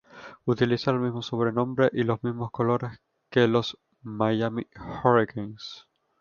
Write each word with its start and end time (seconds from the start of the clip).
Utiliza 0.45 0.89
el 0.89 0.99
mismo 0.99 1.21
sobrenombre 1.21 1.91
y 1.93 2.01
los 2.01 2.23
mismos 2.23 2.49
colores 2.49 2.99
que 3.29 3.47
los 3.47 3.77
Miami 4.01 4.65
Hurricanes. 5.03 5.85